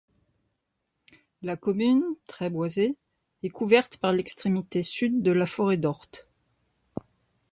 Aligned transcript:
La 1.43 1.57
commune, 1.57 2.01
très 2.25 2.49
boisée, 2.49 2.97
est 3.43 3.49
couverte 3.49 3.97
par 3.97 4.13
l'extrémité 4.13 4.81
sud 4.81 5.21
de 5.21 5.29
la 5.31 5.45
forêt 5.45 5.77
d'Horte. 5.77 6.27